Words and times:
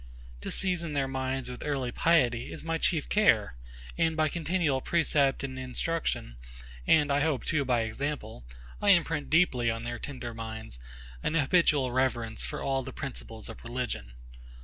To 0.41 0.49
season 0.49 0.93
their 0.93 1.07
minds 1.07 1.47
with 1.47 1.61
early 1.63 1.91
piety, 1.91 2.51
is 2.51 2.63
my 2.63 2.79
chief 2.79 3.07
care; 3.07 3.53
and 3.99 4.17
by 4.17 4.29
continual 4.29 4.81
precept 4.81 5.43
and 5.43 5.59
instruction, 5.59 6.37
and 6.87 7.11
I 7.11 7.19
hope 7.19 7.43
too 7.43 7.63
by 7.65 7.81
example, 7.81 8.43
I 8.81 8.89
imprint 8.89 9.29
deeply 9.29 9.69
on 9.69 9.83
their 9.83 9.99
tender 9.99 10.33
minds 10.33 10.79
an 11.21 11.35
habitual 11.35 11.91
reverence 11.91 12.43
for 12.43 12.63
all 12.63 12.81
the 12.81 12.91
principles 12.91 13.47
of 13.47 13.63
religion. 13.63 14.13